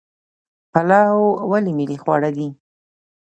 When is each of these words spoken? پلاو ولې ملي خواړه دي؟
پلاو 0.71 1.21
ولې 1.49 1.71
ملي 1.77 1.97
خواړه 2.03 2.29
دي؟ 2.37 2.47